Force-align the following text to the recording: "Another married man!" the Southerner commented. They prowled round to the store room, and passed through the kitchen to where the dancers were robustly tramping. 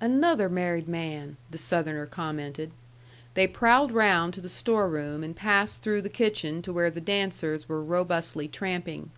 "Another 0.00 0.48
married 0.48 0.88
man!" 0.88 1.36
the 1.52 1.56
Southerner 1.56 2.06
commented. 2.08 2.72
They 3.34 3.46
prowled 3.46 3.92
round 3.92 4.34
to 4.34 4.40
the 4.40 4.48
store 4.48 4.88
room, 4.88 5.22
and 5.22 5.36
passed 5.36 5.82
through 5.82 6.02
the 6.02 6.08
kitchen 6.08 6.62
to 6.62 6.72
where 6.72 6.90
the 6.90 7.00
dancers 7.00 7.68
were 7.68 7.84
robustly 7.84 8.48
tramping. 8.48 9.12